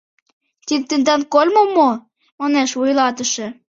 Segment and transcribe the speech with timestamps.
[0.65, 1.89] —Тиде тендан кольмо мо?—
[2.39, 3.47] манеш вуйлатыше.